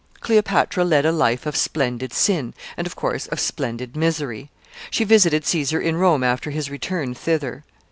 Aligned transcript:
]Cleopatra 0.19 0.83
led 0.83 1.05
a 1.05 1.11
life 1.11 1.45
of 1.45 1.55
splendid 1.55 2.11
sin, 2.11 2.55
and, 2.75 2.87
of 2.87 2.95
course, 2.95 3.27
of 3.27 3.39
splendid 3.39 3.95
misery. 3.95 4.49
She 4.89 5.03
visited 5.03 5.45
Caesar 5.45 5.79
in 5.79 5.95
Rome 5.95 6.23
after 6.23 6.49
his 6.49 6.71
return 6.71 7.13
thither. 7.13 7.63